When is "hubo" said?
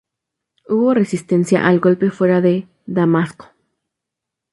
0.67-0.95